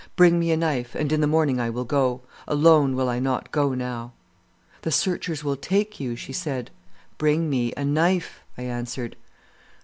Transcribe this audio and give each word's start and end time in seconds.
Bring 0.15 0.39
me 0.39 0.49
a 0.49 0.57
knife, 0.57 0.95
and 0.95 1.11
in 1.11 1.21
the 1.21 1.27
morning 1.27 1.59
I 1.59 1.69
will 1.69 1.85
go. 1.85 2.21
Alone 2.47 2.95
will 2.95 3.07
I 3.07 3.19
not 3.19 3.51
go 3.51 3.75
now.' 3.75 4.13
"'The 4.81 4.89
searchers 4.91 5.43
will 5.43 5.55
take 5.55 5.99
you,' 5.99 6.15
she 6.15 6.33
said. 6.33 6.71
"'Bring 7.19 7.51
me 7.51 7.71
a 7.77 7.85
knife,' 7.85 8.41
I 8.57 8.63
answered. 8.63 9.15